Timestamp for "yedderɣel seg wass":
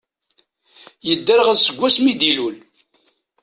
1.07-1.97